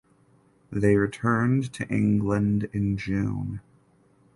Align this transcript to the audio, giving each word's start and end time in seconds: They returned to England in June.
They 0.71 0.95
returned 0.95 1.71
to 1.73 1.87
England 1.87 2.69
in 2.73 2.97
June. 2.97 3.61